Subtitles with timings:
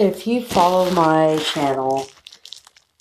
[0.00, 2.06] If you follow my channel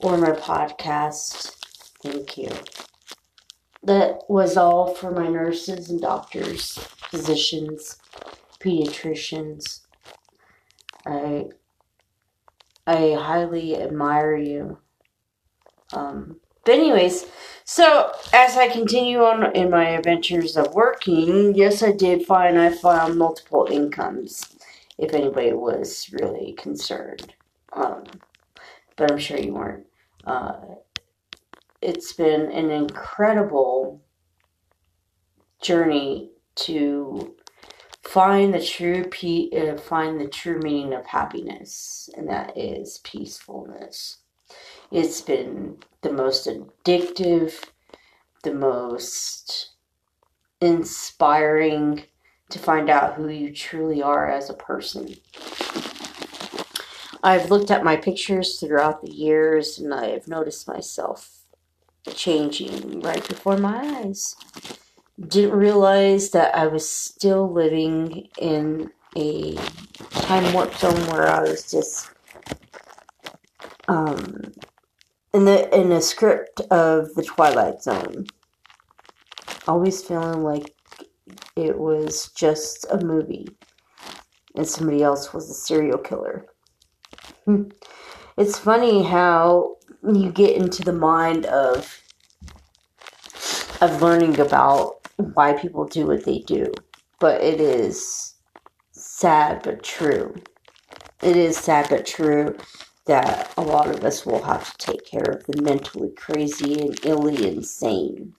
[0.02, 1.56] or my podcast,
[2.04, 2.50] thank you.
[3.82, 6.78] That was all for my nurses and doctors,
[7.10, 7.96] physicians,
[8.60, 9.80] pediatricians.
[11.06, 11.46] I
[12.86, 14.80] I highly admire you.
[15.94, 17.28] Um, but anyways,
[17.64, 22.74] so as I continue on in my adventures of working, yes, I did find I
[22.74, 24.59] found multiple incomes.
[25.00, 27.34] If anybody was really concerned,
[27.74, 28.04] um,
[28.98, 29.86] but I'm sure you weren't.
[30.26, 30.76] Uh,
[31.82, 34.02] it's been an incredible
[35.62, 37.36] journey to
[38.04, 44.18] find the true pe- uh, find the true meaning of happiness, and that is peacefulness.
[44.92, 47.64] It's been the most addictive,
[48.44, 49.70] the most
[50.60, 52.04] inspiring
[52.50, 55.16] to find out who you truly are as a person.
[57.24, 61.40] I've looked at my pictures throughout the years and I've noticed myself
[62.14, 64.36] changing right before my eyes.
[65.20, 69.56] Didn't realize that I was still living in a
[70.12, 72.10] time warp zone where I was just
[73.90, 74.54] um,
[75.34, 78.28] in the in a script of the Twilight Zone.
[79.68, 80.74] Always feeling like
[81.56, 83.48] it was just a movie
[84.56, 86.46] and somebody else was a serial killer.
[88.38, 92.02] It's funny how you get into the mind of
[93.82, 94.98] of learning about
[95.34, 96.72] why people do what they do,
[97.20, 98.36] but it is
[98.92, 100.36] sad but true.
[101.22, 102.58] It is sad but true
[103.06, 107.06] that a lot of us will have to take care of the mentally crazy and
[107.06, 108.34] illy insane.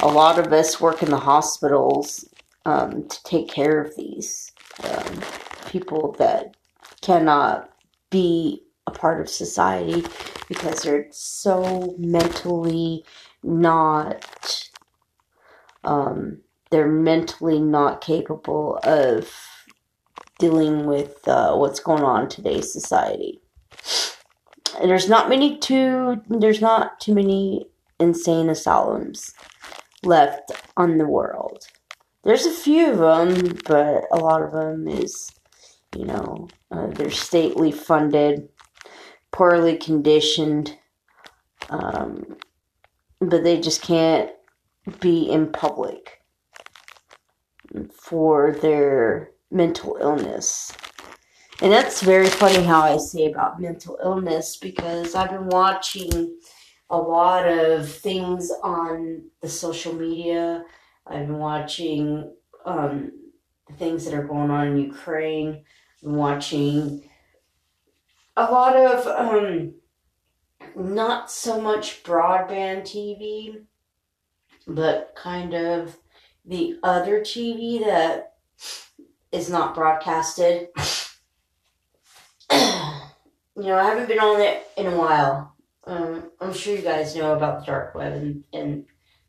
[0.00, 2.28] A lot of us work in the hospitals
[2.64, 4.52] um, to take care of these
[4.84, 5.22] um,
[5.66, 6.56] people that
[7.00, 7.70] cannot
[8.10, 10.04] be a part of society
[10.48, 13.04] because they're so mentally
[13.42, 14.68] not
[15.84, 16.40] um,
[16.70, 19.32] they're mentally not capable of
[20.38, 23.40] dealing with uh, what's going on in today's society.
[24.80, 27.66] And there's not many too there's not too many
[28.00, 29.34] insane asylums
[30.04, 31.66] left on the world.
[32.24, 35.30] There's a few of them, but a lot of them is,
[35.96, 38.48] you know, uh, they're stately funded,
[39.32, 40.78] poorly conditioned,
[41.70, 42.36] um,
[43.20, 44.30] but they just can't
[45.00, 46.20] be in public
[47.92, 50.72] for their mental illness.
[51.60, 56.36] And that's very funny how I say about mental illness because I've been watching
[56.92, 60.62] a lot of things on the social media.
[61.06, 62.34] I've been watching
[62.66, 63.12] um,
[63.66, 65.64] the things that are going on in Ukraine.
[66.02, 67.08] Been watching
[68.36, 69.72] a lot of um,
[70.76, 73.64] not so much broadband TV,
[74.66, 75.96] but kind of
[76.44, 78.34] the other TV that
[79.32, 80.68] is not broadcasted.
[82.52, 82.58] you
[83.56, 85.51] know, I haven't been on it in a while.
[85.84, 88.84] Um, I'm sure you guys know about the dark web and, and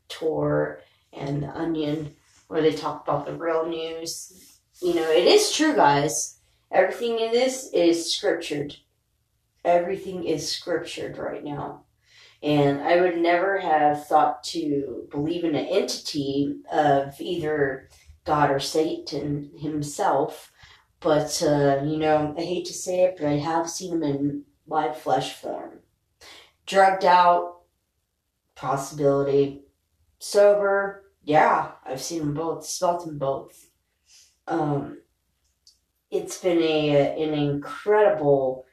[0.08, 0.80] Tor
[1.12, 2.14] and the Onion,
[2.48, 4.60] where they talk about the real news.
[4.80, 6.38] You know, it is true, guys.
[6.70, 8.76] Everything in this is scriptured.
[9.64, 11.84] Everything is scriptured right now.
[12.42, 17.88] And I would never have thought to believe in an entity of either
[18.24, 20.52] God or Satan himself.
[21.00, 24.44] But, uh, you know, I hate to say it, but I have seen him in
[24.66, 25.80] live flesh form.
[26.66, 27.60] Drugged out,
[28.54, 29.62] possibility.
[30.18, 33.68] Sober, yeah, I've seen them both, smelt them both.
[34.46, 34.98] Um,
[36.10, 38.64] it's been a an incredible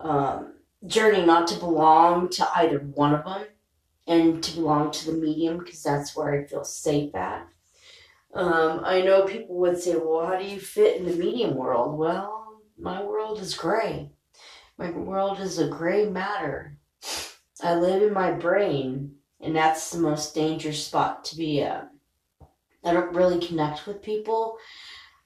[0.00, 0.54] um,
[0.86, 3.46] journey not to belong to either one of them
[4.06, 7.46] and to belong to the medium because that's where I feel safe at.
[8.32, 11.98] Um, I know people would say, well, how do you fit in the medium world?
[11.98, 14.12] Well, my world is gray.
[14.78, 16.77] My world is a gray matter.
[17.62, 21.90] I live in my brain, and that's the most dangerous spot to be at.
[22.84, 24.56] I don't really connect with people.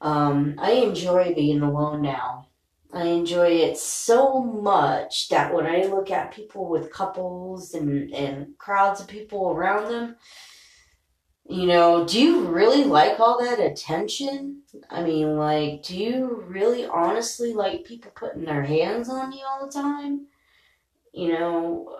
[0.00, 2.49] Um, I enjoy being alone now.
[2.93, 8.58] I enjoy it so much that when I look at people with couples and, and
[8.58, 10.17] crowds of people around them,
[11.49, 14.62] you know, do you really like all that attention?
[14.90, 19.67] I mean, like, do you really honestly like people putting their hands on you all
[19.67, 20.26] the time?
[21.12, 21.96] You know,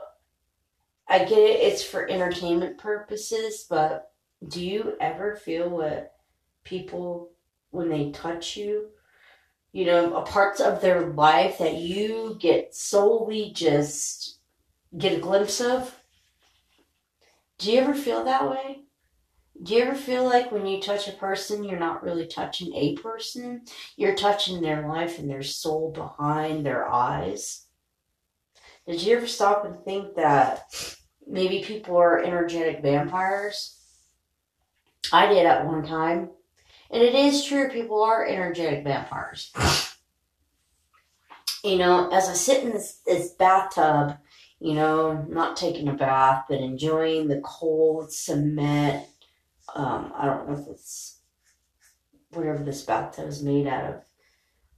[1.09, 4.13] I get it, it's for entertainment purposes, but
[4.47, 6.15] do you ever feel what
[6.65, 7.33] people,
[7.71, 8.89] when they touch you,
[9.73, 14.39] you know, a parts of their life that you get solely just
[14.97, 15.99] get a glimpse of.
[17.59, 18.81] Do you ever feel that way?
[19.63, 22.97] Do you ever feel like when you touch a person, you're not really touching a
[22.97, 23.63] person?
[23.97, 27.67] You're touching their life and their soul behind their eyes?
[28.87, 30.73] Did you ever stop and think that
[31.27, 33.79] maybe people are energetic vampires?
[35.13, 36.31] I did at one time.
[36.91, 39.53] And it is true, people are energetic vampires.
[41.65, 44.19] You know, as I sit in this, this bathtub,
[44.59, 49.07] you know, not taking a bath, but enjoying the cold cement.
[49.75, 51.21] Um, I don't know if it's
[52.31, 54.05] whatever this bathtub is made out of.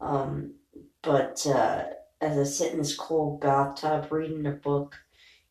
[0.00, 0.54] Um,
[1.02, 1.84] but uh,
[2.20, 4.96] as I sit in this cold bathtub reading a book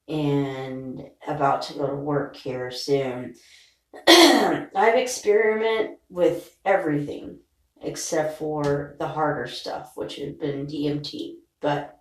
[0.08, 3.36] and about to go to work here soon,
[4.08, 7.40] I've experimented with everything
[7.82, 11.36] except for the harder stuff, which had been DMT.
[11.60, 12.00] But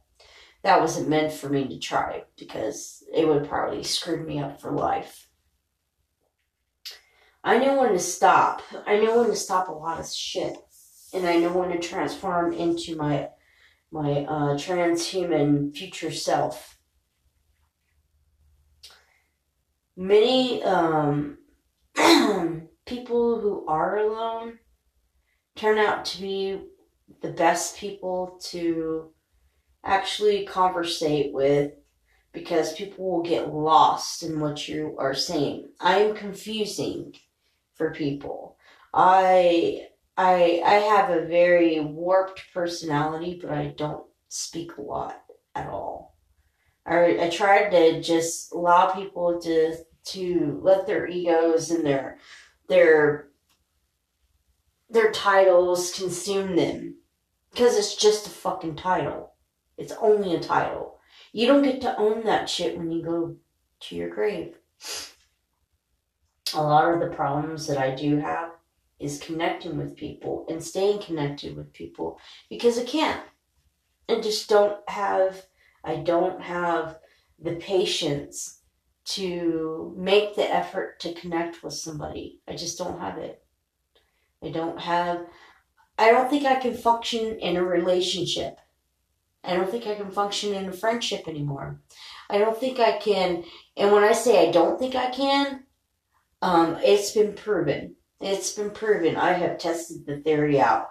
[0.62, 4.70] that wasn't meant for me to try because it would probably screw me up for
[4.70, 5.28] life.
[7.44, 8.62] I know when to stop.
[8.86, 10.56] I know when to stop a lot of shit,
[11.12, 13.30] and I know when to transform into my
[13.92, 16.78] my uh, transhuman future self.
[19.96, 21.38] Many um,
[22.86, 24.58] people who are alone
[25.54, 26.62] turn out to be
[27.20, 29.10] the best people to
[29.84, 31.72] actually conversate with
[32.32, 35.68] because people will get lost in what you are saying.
[35.78, 37.14] I am confusing
[37.74, 38.56] for people.
[38.94, 45.22] I I I have a very warped personality, but I don't speak a lot
[45.54, 46.16] at all.
[46.84, 52.18] I I tried to just allow people to to let their egos and their
[52.68, 53.28] their
[54.90, 56.96] their titles consume them
[57.50, 59.34] because it's just a fucking title.
[59.78, 60.98] It's only a title.
[61.32, 63.36] You don't get to own that shit when you go
[63.80, 64.58] to your grave.
[66.54, 68.51] A lot of the problems that I do have
[69.02, 72.18] is connecting with people and staying connected with people
[72.48, 73.20] because I can't.
[74.08, 75.44] I just don't have
[75.84, 76.98] I don't have
[77.38, 78.60] the patience
[79.04, 82.40] to make the effort to connect with somebody.
[82.46, 83.42] I just don't have it.
[84.42, 85.26] I don't have
[85.98, 88.58] I don't think I can function in a relationship.
[89.44, 91.80] I don't think I can function in a friendship anymore.
[92.30, 93.44] I don't think I can
[93.76, 95.64] and when I say I don't think I can,
[96.40, 97.96] um, it's been proven.
[98.22, 99.16] It's been proven.
[99.16, 100.86] I have tested the theory out.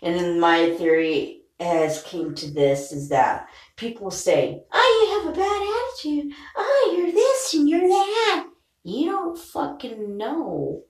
[0.00, 5.34] And then my theory has came to this is that people say, Oh, you have
[5.34, 6.32] a bad attitude.
[6.56, 8.46] Oh, you're this and you're that.
[8.84, 10.84] You don't fucking know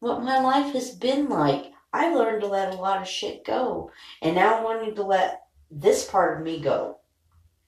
[0.00, 1.72] what my life has been like.
[1.92, 3.90] I learned to let a lot of shit go.
[4.22, 6.98] And now I'm wanting to let this part of me go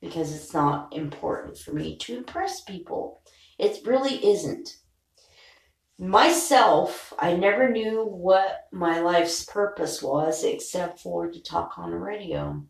[0.00, 3.22] because it's not important for me to impress people.
[3.58, 4.76] It really isn't.
[6.00, 11.99] Myself, I never knew what my life's purpose was except for to talk on the
[11.99, 12.62] radio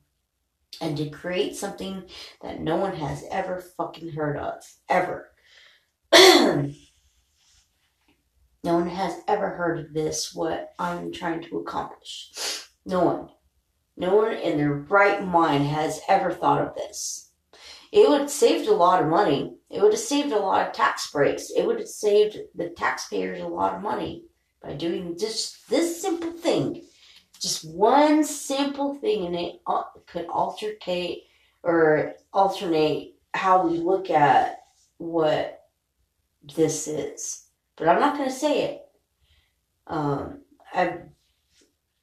[0.80, 2.04] and to create something
[2.40, 4.62] that no one has ever fucking heard of.
[4.88, 5.30] Ever.
[6.14, 6.72] no
[8.64, 12.30] one has ever heard of this, what I'm trying to accomplish.
[12.86, 13.28] No one.
[13.98, 17.30] No one in their right mind has ever thought of this.
[17.92, 19.57] It would have saved a lot of money.
[19.70, 21.50] It would have saved a lot of tax breaks.
[21.50, 24.24] It would have saved the taxpayers a lot of money
[24.62, 26.84] by doing just this simple thing.
[27.38, 29.60] Just one simple thing, and it
[30.06, 31.24] could alternate
[31.62, 34.58] or alternate how we look at
[34.96, 35.60] what
[36.56, 37.44] this is.
[37.76, 38.82] But I'm not going to say it.
[39.86, 40.40] Um,
[40.74, 41.02] I've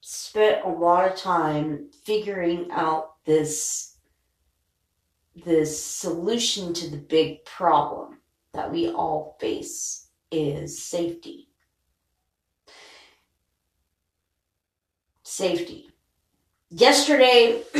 [0.01, 3.94] spent a lot of time figuring out this
[5.35, 8.19] the solution to the big problem
[8.53, 11.49] that we all face is safety.
[15.23, 15.89] Safety.
[16.69, 17.63] Yesterday,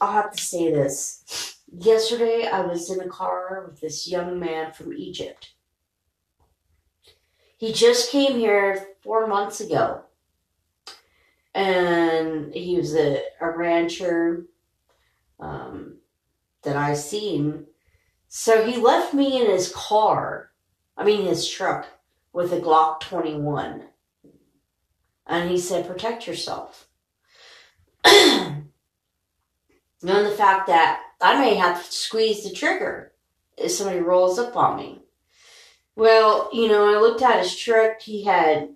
[0.00, 1.56] I'll have to say this.
[1.70, 5.52] Yesterday, I was in a car with this young man from Egypt.
[7.58, 10.02] He just came here four months ago.
[11.54, 14.46] And he was a, a rancher.
[15.40, 15.95] Um,
[16.66, 17.66] that I seen.
[18.28, 20.50] So he left me in his car,
[20.96, 21.86] I mean his truck,
[22.32, 23.84] with a Glock 21.
[25.26, 26.88] And he said, protect yourself.
[28.04, 28.64] Knowing
[30.02, 33.12] the fact that I may have to squeeze the trigger
[33.56, 35.00] if somebody rolls up on me.
[35.94, 38.02] Well, you know, I looked at his truck.
[38.02, 38.74] He had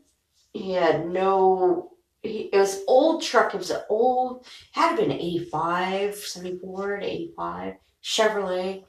[0.54, 1.92] he had no
[2.23, 3.55] he, it was old truck.
[3.55, 8.85] It was an old, had been 85, 74 to 85 Chevrolet,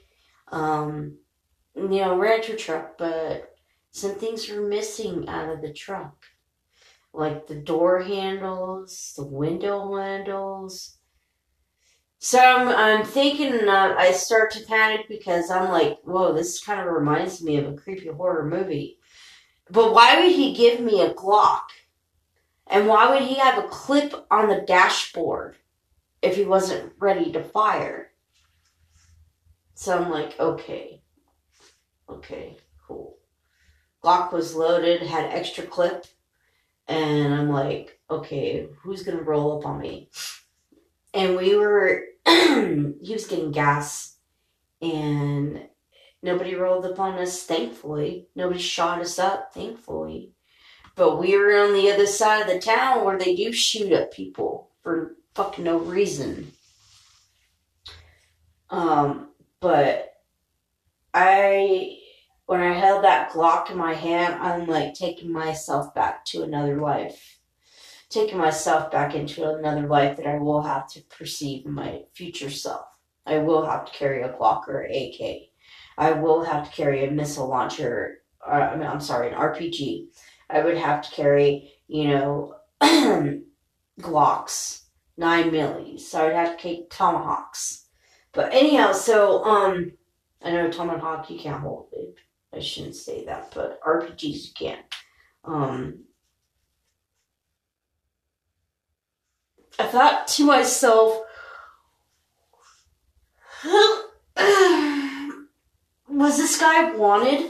[0.52, 1.18] um,
[1.76, 3.54] you know, rancher truck, but
[3.92, 6.16] some things were missing out of the truck.
[7.14, 10.98] Like the door handles, the window handles.
[12.20, 16.80] So I'm, I'm thinking, uh, I start to panic because I'm like, whoa, this kind
[16.80, 19.00] of reminds me of a creepy horror movie.
[19.70, 21.64] But why would he give me a Glock?
[22.72, 25.58] And why would he have a clip on the dashboard
[26.22, 28.12] if he wasn't ready to fire?
[29.76, 31.02] So I'm like, okay,
[32.08, 33.18] okay, cool.
[34.02, 36.06] Glock was loaded, had extra clip,
[36.88, 40.10] and I'm like, okay, who's gonna roll up on me?
[41.14, 44.16] And we were, he was getting gas,
[44.82, 45.68] and
[46.24, 48.28] nobody rolled up on us, thankfully.
[48.34, 50.32] Nobody shot us up, thankfully.
[51.02, 54.14] But we were on the other side of the town where they do shoot at
[54.14, 56.52] people for fucking no reason.
[58.70, 59.30] Um,
[59.62, 60.14] but
[61.12, 61.98] I,
[62.46, 66.80] when I held that Glock in my hand, I'm like taking myself back to another
[66.80, 67.40] life.
[68.12, 72.52] Taking myself back into another life that I will have to perceive in my future
[72.52, 72.86] self.
[73.26, 75.50] I will have to carry a Glock or AK.
[75.98, 78.20] I will have to carry a missile launcher.
[78.46, 80.10] Or, I mean, I'm sorry, an RPG.
[80.52, 82.56] I would have to carry, you know,
[84.00, 84.84] Glocks,
[85.18, 86.02] nine millis.
[86.02, 87.86] So I would have to carry tomahawks.
[88.34, 89.92] But anyhow, so um,
[90.44, 92.16] I know tomahawk you can't hold it.
[92.54, 94.80] I shouldn't say that, but RPGs you can.
[95.44, 96.04] Um,
[99.80, 101.22] I thought to myself,
[106.08, 107.50] was this guy wanted?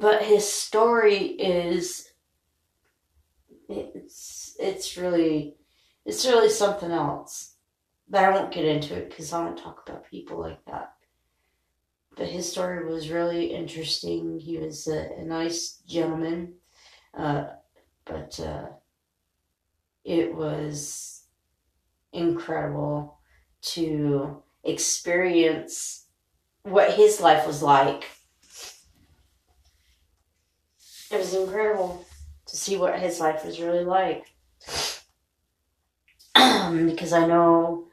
[0.00, 2.08] But his story is
[3.68, 5.56] it's it's really
[6.06, 7.56] it's really something else.
[8.08, 10.94] But I won't get into it because I don't talk about people like that.
[12.16, 14.40] But his story was really interesting.
[14.40, 16.54] He was a, a nice gentleman,
[17.14, 17.44] uh,
[18.04, 18.66] but uh,
[20.04, 21.24] it was
[22.12, 23.18] incredible
[23.62, 26.06] to experience
[26.62, 28.06] what his life was like.
[31.10, 32.04] It was incredible
[32.46, 34.26] to see what his life was really like.
[36.34, 37.88] because I know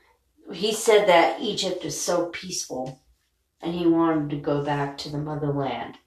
[0.54, 3.02] he said that Egypt is so peaceful
[3.62, 5.98] and he wanted to go back to the motherland.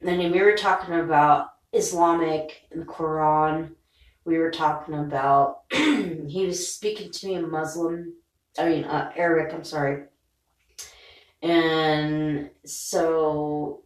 [0.00, 3.72] And then we were talking about Islamic and the Quran.
[4.24, 8.14] We were talking about, he was speaking to me in Muslim
[8.58, 10.04] I mean, uh, Arabic, I'm sorry.
[11.42, 13.82] And so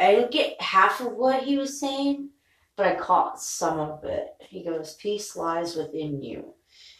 [0.00, 2.30] I didn't get half of what he was saying,
[2.74, 4.28] but I caught some of it.
[4.40, 6.54] He goes, Peace lies within you.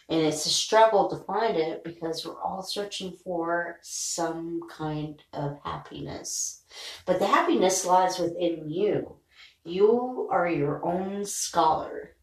[0.07, 5.57] And it's a struggle to find it because we're all searching for some kind of
[5.63, 6.63] happiness.
[7.05, 9.15] But the happiness lies within you.
[9.63, 12.15] You are your own scholar.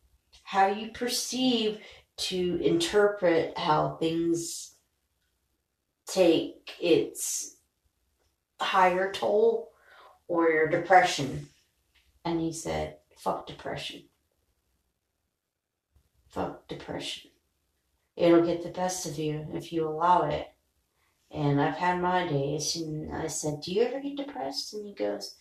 [0.44, 1.78] How you perceive
[2.18, 4.74] to interpret how things
[6.06, 7.56] take its
[8.60, 9.72] higher toll
[10.28, 11.48] or your depression.
[12.24, 14.04] And he said, fuck depression.
[16.28, 17.30] Fuck depression.
[18.16, 20.48] It'll get the best of you if you allow it.
[21.30, 24.72] And I've had my days, and I said, Do you ever get depressed?
[24.72, 25.34] And he goes,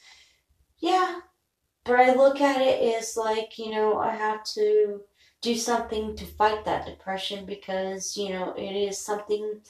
[0.80, 1.20] Yeah.
[1.86, 5.02] But I look at it as like, you know, I have to
[5.42, 9.62] do something to fight that depression because, you know, it is something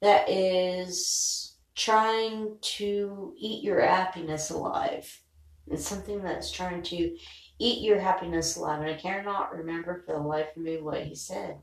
[0.00, 5.20] that is trying to eat your happiness alive.
[5.66, 7.16] It's something that's trying to
[7.58, 8.80] eat your happiness alive.
[8.80, 11.58] And I cannot remember for the life of me what he said.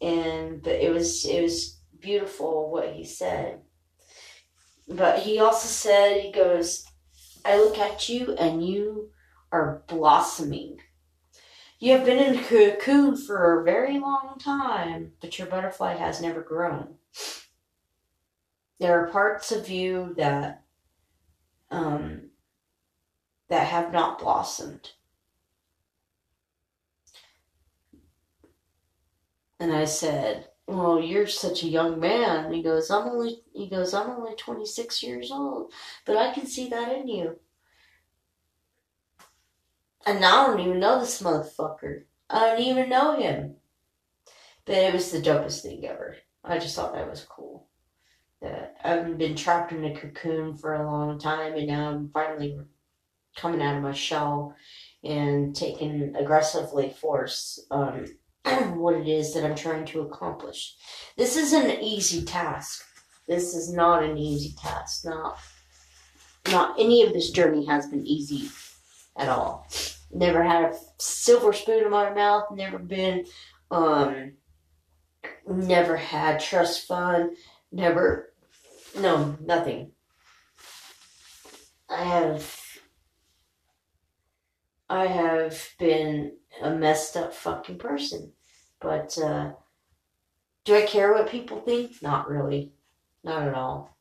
[0.00, 3.60] And but it was it was beautiful what he said.
[4.88, 6.84] But he also said, he goes,
[7.44, 9.10] I look at you and you
[9.52, 10.80] are blossoming.
[11.78, 16.20] You have been in a cocoon for a very long time, but your butterfly has
[16.20, 16.96] never grown.
[18.82, 20.64] There are parts of you that
[21.70, 22.30] um,
[23.48, 24.90] that have not blossomed.
[29.60, 33.94] And I said, "Well, you're such a young man." He goes, "I'm only." He goes,
[33.94, 35.72] "I'm only 26 years old,
[36.04, 37.38] but I can see that in you."
[40.04, 42.06] And now I don't even know this motherfucker.
[42.28, 43.58] I don't even know him.
[44.64, 46.16] But it was the dopest thing ever.
[46.42, 47.68] I just thought that was cool.
[48.42, 52.58] That I've been trapped in a cocoon for a long time and now I'm finally
[53.36, 54.54] coming out of my shell
[55.04, 58.06] and taking aggressively force um,
[58.74, 60.74] what it is that I'm trying to accomplish.
[61.16, 62.84] This isn't an easy task.
[63.28, 65.04] This is not an easy task.
[65.04, 65.38] Not
[66.50, 68.50] not any of this journey has been easy
[69.16, 69.68] at all.
[70.12, 72.50] Never had a silver spoon in my mouth.
[72.52, 73.24] Never been,
[73.70, 74.32] um,
[75.46, 77.36] never had trust fund.
[77.70, 78.31] Never,
[78.98, 79.92] no, nothing.
[81.88, 82.80] I have,
[84.88, 88.32] I have been a messed up fucking person.
[88.80, 89.52] But, uh,
[90.64, 92.02] do I care what people think?
[92.02, 92.72] Not really.
[93.24, 93.96] Not at all.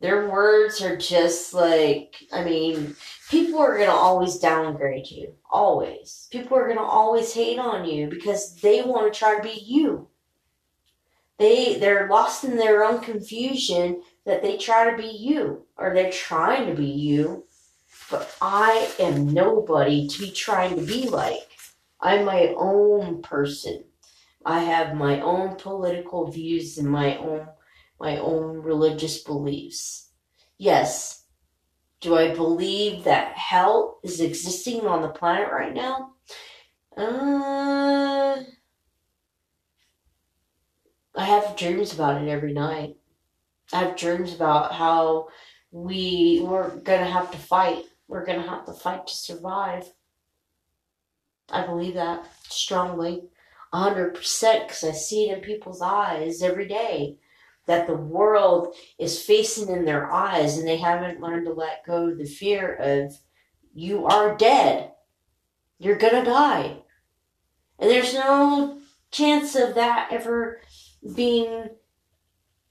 [0.00, 2.94] Their words are just like, I mean,
[3.30, 5.34] people are going to always downgrade you.
[5.50, 6.28] Always.
[6.30, 9.62] People are going to always hate on you because they want to try to be
[9.64, 10.08] you.
[11.38, 16.12] They, they're lost in their own confusion that they try to be you or they're
[16.12, 17.44] trying to be you.
[18.10, 21.48] But I am nobody to be trying to be like.
[22.00, 23.84] I'm my own person.
[24.44, 27.48] I have my own political views and my own
[27.98, 30.10] my own religious beliefs.
[30.58, 31.24] Yes,
[32.00, 36.12] do I believe that hell is existing on the planet right now?
[36.96, 38.42] Uh,
[41.16, 42.96] I have dreams about it every night.
[43.72, 45.28] I have dreams about how
[45.70, 47.84] we we're gonna have to fight.
[48.08, 49.92] We're gonna have to fight to survive.
[51.50, 53.22] I believe that strongly,
[53.72, 57.18] hundred percent, because I see it in people's eyes every day
[57.66, 62.08] that the world is facing in their eyes and they haven't learned to let go
[62.08, 63.14] of the fear of
[63.72, 64.92] you are dead.
[65.78, 66.82] You're gonna die.
[67.78, 68.78] And there's no
[69.10, 70.60] chance of that ever
[71.14, 71.70] being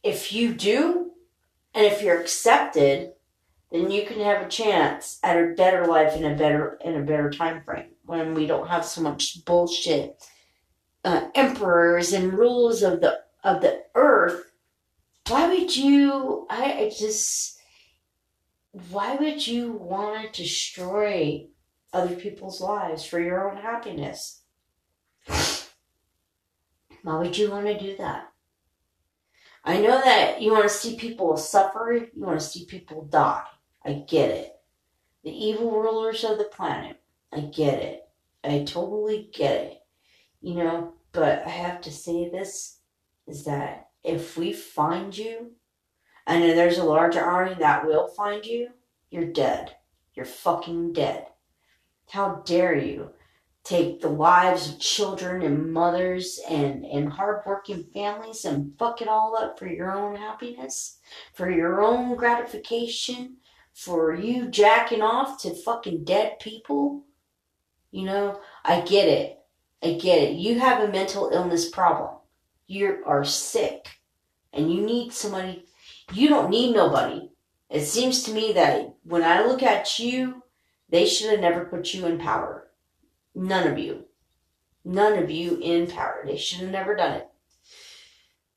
[0.03, 1.11] if you do
[1.73, 3.13] and if you're accepted,
[3.71, 7.03] then you can have a chance at a better life in a better in a
[7.03, 10.23] better time frame when we don't have so much bullshit
[11.03, 14.51] uh, emperors and rules of the of the earth.
[15.27, 17.59] Why would you I, I just
[18.89, 21.47] why would you want to destroy
[21.91, 24.41] other people's lives for your own happiness
[27.03, 28.31] why would you want to do that?
[29.63, 33.43] I know that you want to see people suffer you want to see people die.
[33.85, 34.53] I get it.
[35.23, 36.99] The evil rulers of the planet
[37.31, 38.03] i get it.
[38.43, 39.81] I totally get it.
[40.41, 42.79] You know but i have to say this
[43.27, 45.51] is that if we find you,
[46.27, 48.69] and there's a large army that will find you,
[49.09, 49.75] you're dead.
[50.13, 51.27] You're fucking dead.
[52.09, 53.11] How dare you
[53.63, 59.37] take the lives of children and mothers and, and hardworking families and fuck it all
[59.37, 60.97] up for your own happiness,
[61.33, 63.37] for your own gratification,
[63.73, 67.05] for you jacking off to fucking dead people?
[67.91, 69.39] You know, I get it.
[69.81, 70.33] I get it.
[70.33, 72.17] You have a mental illness problem
[72.67, 73.99] you are sick
[74.51, 75.65] and you need somebody,
[76.13, 77.29] you don't need nobody.
[77.69, 80.43] It seems to me that when I look at you,
[80.89, 82.62] they should have never put you in power.
[83.35, 84.05] None of you.
[84.85, 86.23] None of you in power.
[86.25, 87.29] They should have never done it.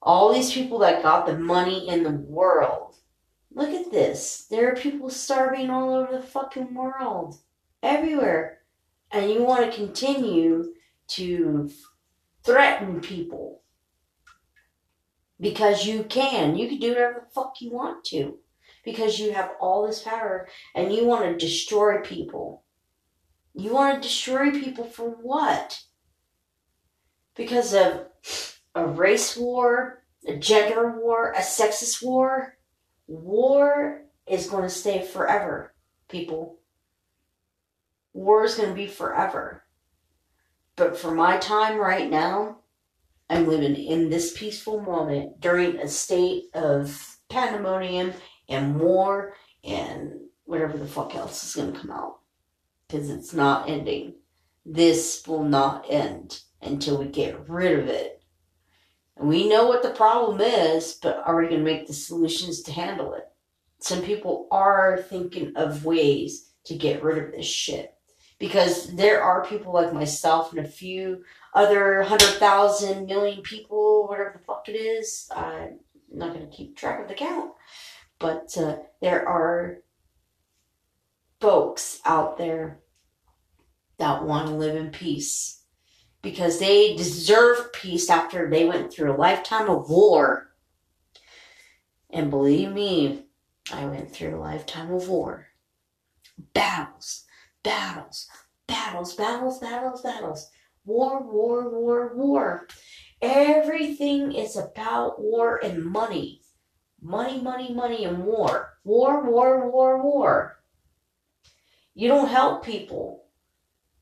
[0.03, 2.97] All these people that got the money in the world.
[3.53, 4.47] Look at this.
[4.51, 7.37] There are people starving all over the fucking world.
[7.83, 8.61] Everywhere.
[9.11, 10.75] And you want to continue
[11.09, 11.71] to
[12.45, 13.63] threaten people
[15.41, 16.57] because you can.
[16.57, 18.39] You can do whatever the fuck you want to
[18.85, 22.65] because you have all this power and you want to destroy people.
[23.59, 25.83] You want to destroy people for what?
[27.35, 28.07] Because of
[28.75, 32.59] a race war, a gender war, a sexist war.
[33.07, 35.75] War is going to stay forever,
[36.09, 36.59] people.
[38.13, 39.65] War is going to be forever.
[40.77, 42.59] But for my time right now,
[43.31, 48.13] I'm living in this peaceful moment during a state of pandemonium
[48.51, 50.13] and war and
[50.45, 52.19] whatever the fuck else is going to come out.
[52.89, 54.15] Because it's not ending.
[54.65, 58.23] This will not end until we get rid of it.
[59.17, 62.63] And we know what the problem is, but are we going to make the solutions
[62.63, 63.25] to handle it?
[63.79, 67.95] Some people are thinking of ways to get rid of this shit.
[68.39, 74.35] Because there are people like myself and a few other hundred thousand million people, whatever
[74.37, 75.31] the fuck it is.
[75.35, 75.79] I'm
[76.13, 77.53] not going to keep track of the count,
[78.19, 79.79] but uh, there are
[81.41, 82.81] folks out there
[83.99, 85.63] that want to live in peace
[86.23, 90.49] because they deserve peace after they went through a lifetime of war.
[92.11, 93.27] And believe me,
[93.73, 95.47] I went through a lifetime of war,
[96.55, 97.25] battles,
[97.63, 98.29] battles,
[98.67, 100.51] battles, battles, battles, battles.
[100.85, 102.69] War, war, war, war.
[103.21, 106.43] Everything is about war and money.
[107.03, 108.75] Money, money, money, and war.
[108.85, 110.57] War, war, war, war.
[111.97, 113.25] You don't help people.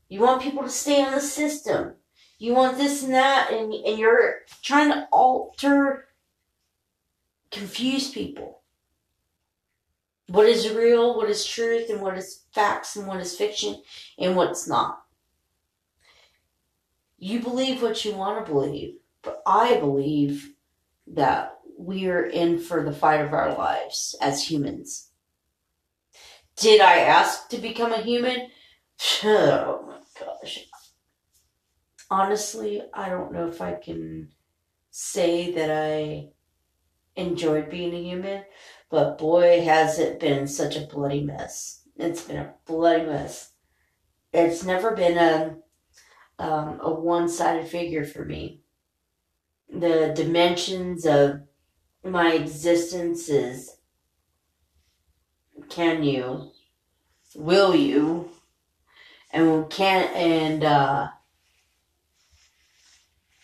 [0.09, 1.93] You want people to stay on the system.
[2.37, 6.09] You want this and that, and, and you're trying to alter,
[7.51, 8.63] confuse people.
[10.27, 13.81] What is real, what is truth, and what is facts, and what is fiction,
[14.19, 15.03] and what's not.
[17.17, 20.51] You believe what you want to believe, but I believe
[21.07, 25.11] that we're in for the fight of our lives as humans.
[26.57, 28.49] Did I ask to become a human?
[29.23, 30.65] Oh my gosh.
[32.09, 34.29] Honestly, I don't know if I can
[34.89, 36.29] say that I
[37.15, 38.43] enjoyed being a human,
[38.89, 41.81] but boy, has it been such a bloody mess.
[41.97, 43.51] It's been a bloody mess.
[44.31, 45.57] It's never been a
[46.37, 48.61] um, a one sided figure for me.
[49.69, 51.41] The dimensions of
[52.03, 53.74] my existence is
[55.69, 56.51] can you,
[57.35, 58.29] will you,
[59.31, 61.07] and can and uh,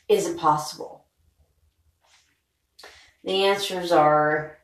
[0.07, 1.05] is it possible?
[3.23, 4.57] The answers are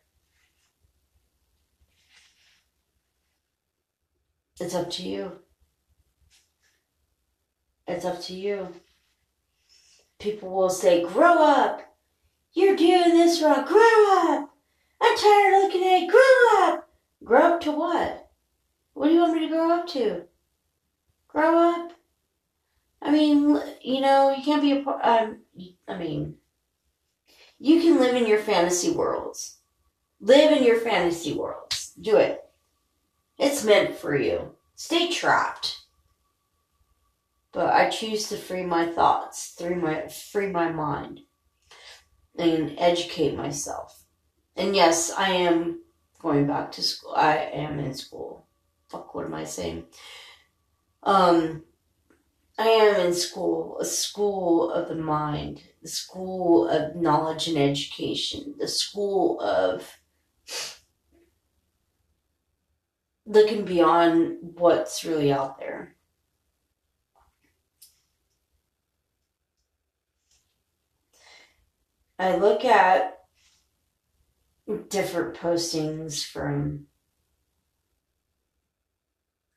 [4.59, 5.31] it's up to you.
[7.87, 8.73] It's up to you.
[10.19, 11.83] People will say, grow up.
[12.53, 13.65] You're doing this wrong.
[13.65, 14.49] Grow up.
[14.99, 16.09] I'm tired of looking at it.
[16.09, 16.86] Grow up.
[17.23, 18.29] Grow up to what?
[18.93, 20.23] What do you want me to grow up to?
[21.27, 21.91] Grow up?
[23.01, 25.03] I mean, you know, you can't be a part.
[25.03, 25.41] Um,
[25.87, 26.35] I mean,
[27.59, 29.57] you can live in your fantasy worlds.
[30.19, 31.93] Live in your fantasy worlds.
[31.99, 32.43] Do it.
[33.37, 34.55] It's meant for you.
[34.75, 35.81] Stay trapped.
[37.51, 41.21] But I choose to free my thoughts, free my free my mind,
[42.37, 44.05] and educate myself.
[44.55, 45.81] And yes, I am
[46.19, 47.13] going back to school.
[47.15, 48.47] I am in school.
[48.89, 49.85] Fuck, what am I saying?
[51.03, 51.63] Um,
[52.57, 58.55] I am in school, a school of the mind, the school of knowledge and education,
[58.57, 59.99] the school of
[63.25, 65.95] looking beyond what's really out there.
[72.17, 73.16] I look at
[74.89, 76.87] different postings from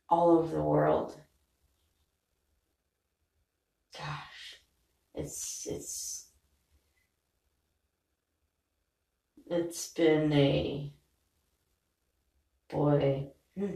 [0.08, 1.16] all over the world.
[3.96, 4.60] Gosh,
[5.14, 6.30] it's it's
[9.50, 10.92] it's been a
[12.70, 13.26] boy
[13.58, 13.74] hmm,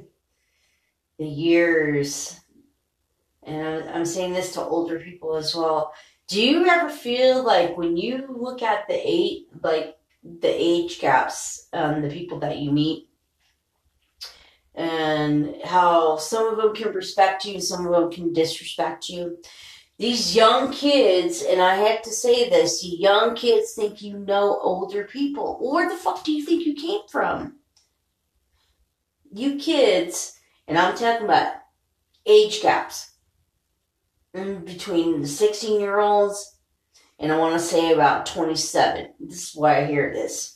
[1.18, 2.40] the years
[3.42, 5.92] and I'm saying this to older people as well
[6.28, 9.93] do you ever feel like when you look at the eight like
[10.24, 13.08] the age gaps um, the people that you meet
[14.74, 19.38] and how some of them can respect you some of them can disrespect you.
[19.98, 24.58] These young kids and i have to say this you young kids think you know
[24.60, 25.58] older people.
[25.60, 27.56] Where the fuck do you think you came from?
[29.30, 31.52] You kids and i'm talking about
[32.26, 33.12] age gaps
[34.32, 36.56] in between the 16 year olds
[37.18, 39.14] and I want to say about 27.
[39.20, 40.54] This is why I hear this.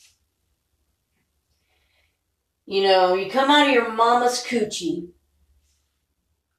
[2.66, 5.08] You know, you come out of your mama's coochie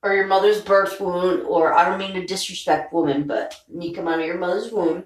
[0.01, 4.07] or your mother's birth wound, or I don't mean to disrespect women, but you come
[4.07, 5.03] out of your mother's womb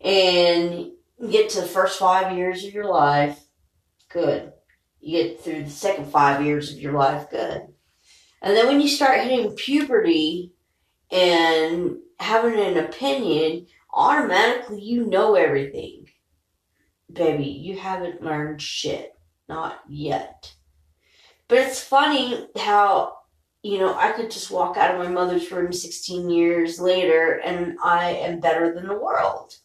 [0.00, 0.92] and
[1.30, 3.38] get to the first five years of your life,
[4.08, 4.52] good.
[5.00, 7.62] You get through the second five years of your life, good.
[8.40, 10.52] And then when you start hitting puberty
[11.10, 16.08] and having an opinion, automatically you know everything.
[17.12, 19.12] Baby, you haven't learned shit.
[19.48, 20.54] Not yet.
[21.48, 23.18] But it's funny how,
[23.62, 27.76] you know, I could just walk out of my mother's room 16 years later and
[27.84, 29.56] I am better than the world.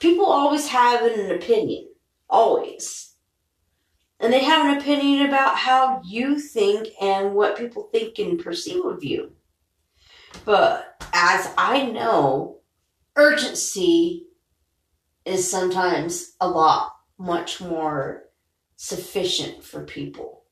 [0.00, 1.88] People always have an opinion.
[2.28, 3.06] Always
[4.20, 8.84] and they have an opinion about how you think and what people think and perceive
[8.84, 9.32] of you.
[10.44, 12.60] But as I know,
[13.16, 14.26] urgency
[15.24, 18.24] is sometimes a lot much more
[18.76, 20.44] sufficient for people.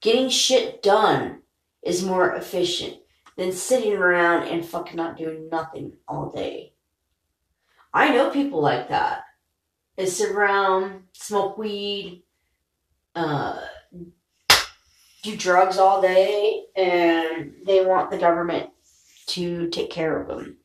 [0.00, 1.42] Getting shit done
[1.82, 2.98] is more efficient
[3.36, 6.72] than sitting around and fucking not doing nothing all day.
[7.92, 9.22] I know people like that.
[9.96, 12.22] They sit around, smoke weed,
[13.14, 13.60] uh,
[15.28, 18.70] do drugs all day and they want the government
[19.26, 20.56] to take care of them.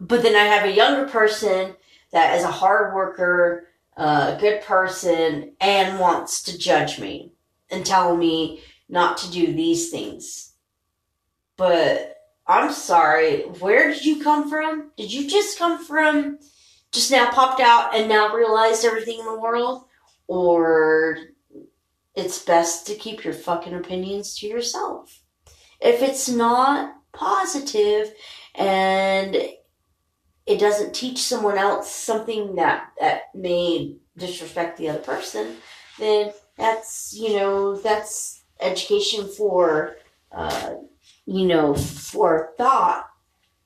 [0.00, 1.74] But then I have a younger person
[2.12, 7.32] that is a hard worker, a good person, and wants to judge me
[7.70, 10.52] and tell me not to do these things.
[11.56, 14.92] But I'm sorry, where did you come from?
[14.96, 16.38] Did you just come from
[16.92, 19.84] just now popped out and now realized everything in the world?
[20.28, 21.18] Or
[22.18, 25.22] it's best to keep your fucking opinions to yourself.
[25.80, 28.12] If it's not positive
[28.54, 35.56] and it doesn't teach someone else something that, that may disrespect the other person,
[35.98, 39.96] then that's, you know, that's education for,
[40.32, 40.74] uh,
[41.26, 43.06] you know, for thought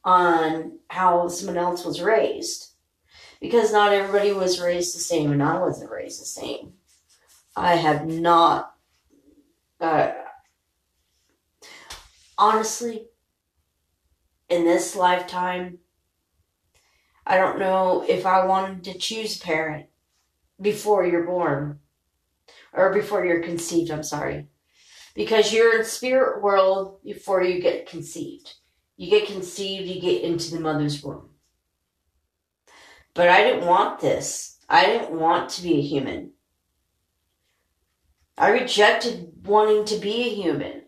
[0.05, 2.69] on how someone else was raised.
[3.41, 6.75] Because not everybody was raised the same, and I wasn't raised the same.
[7.57, 8.75] I have not,
[9.81, 10.12] uh,
[12.38, 13.09] honestly,
[14.49, 15.79] in this lifetime,
[17.27, 19.87] I don't know if I wanted to choose a parent
[20.61, 21.81] before you're born
[22.73, 24.49] or before you're conceived, I'm sorry.
[25.15, 28.55] Because you're in spirit world before you get conceived.
[28.97, 31.31] You get conceived, you get into the mother's womb.
[33.15, 34.59] But I didn't want this.
[34.69, 36.32] I didn't want to be a human.
[38.42, 40.83] I rejected wanting to be a human.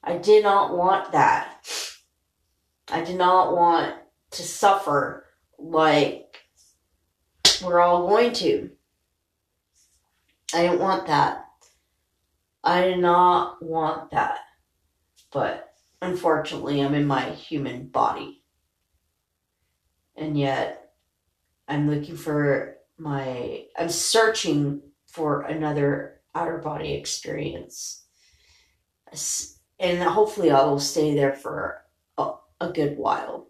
[0.00, 1.66] I did not want that.
[2.88, 3.96] I did not want
[4.30, 5.26] to suffer
[5.58, 6.38] like
[7.64, 8.70] we're all going to.
[10.54, 11.46] I didn't want that.
[12.62, 14.38] I did not want that.
[15.32, 18.44] But unfortunately, I'm in my human body.
[20.14, 20.92] And yet,
[21.66, 24.80] I'm looking for my, I'm searching
[25.14, 28.04] for another outer body experience.
[29.78, 31.84] And hopefully, I will stay there for
[32.18, 33.48] a, a good while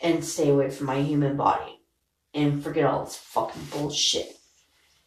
[0.00, 1.80] and stay away from my human body
[2.34, 4.36] and forget all this fucking bullshit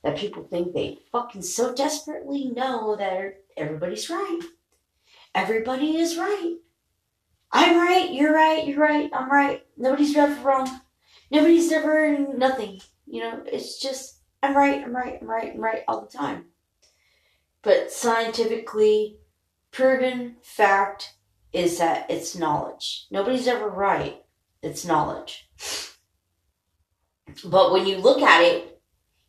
[0.02, 4.40] that people think they fucking so desperately know that er, everybody's right.
[5.36, 6.56] Everybody is right.
[7.52, 9.66] I'm right, you're right, you're right, I'm right.
[9.76, 10.70] Nobody's ever wrong.
[11.30, 12.80] Nobody's ever nothing.
[13.06, 16.46] You know, it's just I'm right, I'm right, I'm right, I'm right all the time.
[17.62, 19.18] But scientifically
[19.72, 21.14] proven fact
[21.52, 23.08] is that it's knowledge.
[23.12, 24.24] Nobody's ever right.
[24.62, 25.50] It's knowledge.
[27.46, 28.82] But when you look at it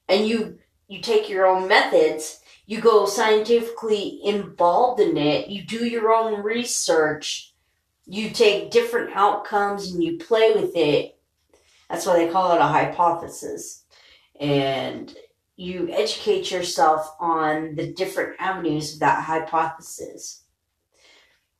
[0.09, 5.87] and you you take your own methods, you go scientifically involved in it, you do
[5.87, 7.55] your own research,
[8.07, 11.17] you take different outcomes and you play with it.
[11.89, 13.80] That's why they call it a hypothesis.
[14.41, 15.15] And
[15.57, 20.45] you educate yourself on the different avenues of that hypothesis.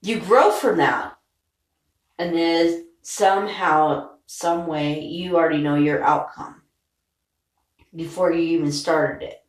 [0.01, 1.19] You grow from that.
[2.19, 6.63] And then somehow, some way, you already know your outcome
[7.95, 9.45] before you even started it.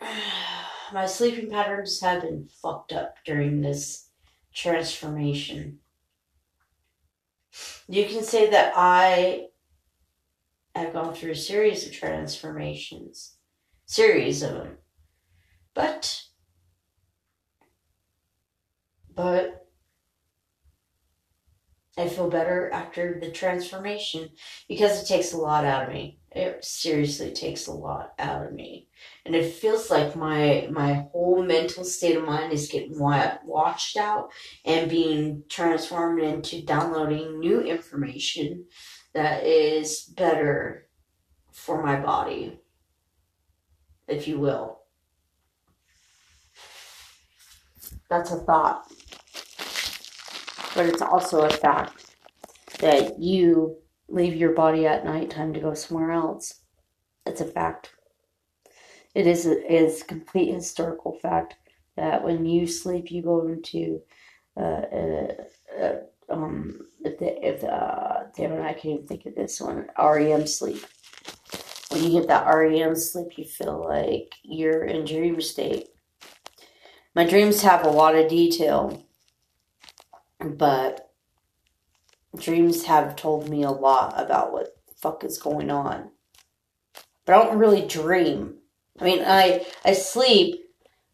[0.92, 4.08] My sleeping patterns have been fucked up during this
[4.54, 5.81] transformation.
[7.88, 9.46] You can say that I
[10.74, 13.36] have gone through a series of transformations,
[13.86, 14.78] series of them.
[15.74, 16.22] But
[19.14, 19.66] but
[21.98, 24.30] I feel better after the transformation
[24.68, 26.20] because it takes a lot out of me.
[26.30, 28.88] It seriously takes a lot out of me.
[29.24, 34.30] And it feels like my my whole mental state of mind is getting washed out
[34.64, 38.64] and being transformed into downloading new information
[39.14, 40.88] that is better
[41.52, 42.58] for my body,
[44.08, 44.80] if you will.
[48.08, 48.90] That's a thought
[50.74, 52.14] but it's also a fact
[52.80, 53.76] that you
[54.08, 56.62] leave your body at nighttime to go somewhere else.
[57.26, 57.92] It's a fact.
[59.14, 61.56] It is a, is a complete historical fact
[61.96, 64.00] that when you sleep, you go into
[64.56, 65.32] uh, uh,
[65.80, 65.96] uh,
[66.28, 69.86] um if the if the uh, damn it, I can't even think of this one
[69.98, 70.84] REM sleep.
[71.90, 75.88] When you get that REM sleep, you feel like you're in dream state.
[77.14, 79.04] My dreams have a lot of detail
[80.44, 81.12] but
[82.36, 86.10] dreams have told me a lot about what the fuck is going on.
[87.24, 88.58] But I don't really dream.
[89.00, 90.60] I mean, I I sleep,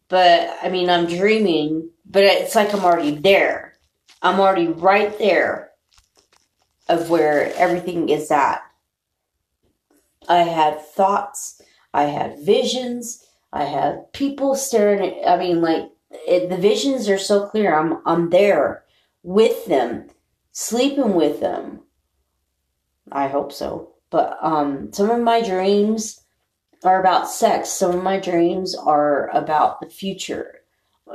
[0.09, 3.73] but I mean, I'm dreaming, but it's like I'm already there.
[4.21, 5.71] I'm already right there
[6.89, 8.61] of where everything is at.
[10.27, 11.61] I had thoughts,
[11.93, 15.89] I had visions, I had people staring at I mean like
[16.27, 17.77] it, the visions are so clear.
[17.77, 18.83] I'm I'm there
[19.23, 20.07] with them,
[20.51, 21.81] sleeping with them.
[23.11, 23.93] I hope so.
[24.09, 26.18] But um some of my dreams
[26.83, 27.69] are about sex.
[27.69, 30.61] Some of my dreams are about the future.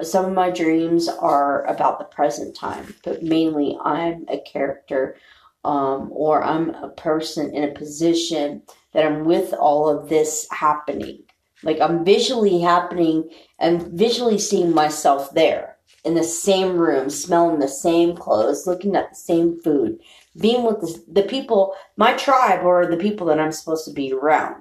[0.03, 5.17] Some of my dreams are about the present time, but mainly I'm a character
[5.65, 11.23] um, or I'm a person in a position that I'm with all of this happening.
[11.63, 17.69] Like I'm visually happening and visually seeing myself there in the same room, smelling the
[17.69, 19.99] same clothes, looking at the same food,
[20.39, 24.13] being with the, the people, my tribe, or the people that I'm supposed to be
[24.13, 24.57] around.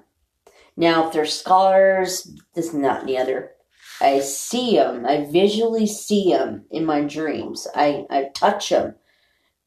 [0.75, 3.51] Now, if they're scholars, this and that and the other,
[4.01, 5.05] I see them.
[5.05, 7.67] I visually see them in my dreams.
[7.75, 8.95] I, I touch them.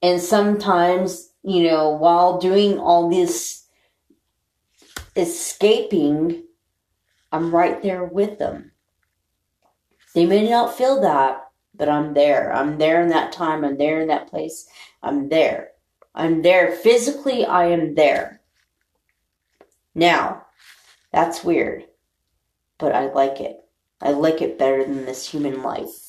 [0.03, 3.67] And sometimes, you know, while doing all this
[5.15, 6.45] escaping,
[7.33, 8.73] I'm right there with them.
[10.15, 12.53] They may not feel that, but I'm there.
[12.53, 13.65] I'm there in that time.
[13.65, 14.69] I'm there in that place.
[15.03, 15.71] I'm there.
[16.15, 16.73] I'm there.
[16.73, 18.41] Physically, I am there.
[19.95, 20.46] Now,
[21.17, 21.87] that's weird,
[22.77, 23.57] but I like it.
[24.03, 26.06] I like it better than this human life.